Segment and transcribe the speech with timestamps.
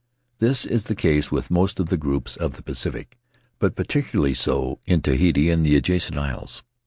[0.39, 3.19] This is the case with most of the groups of the Pacific,
[3.59, 6.63] but peculiarly so in Tahiti and the adjacent isles.